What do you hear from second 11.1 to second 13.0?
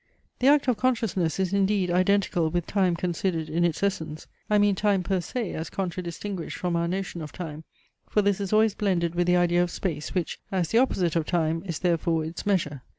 of time, is therefore its measure.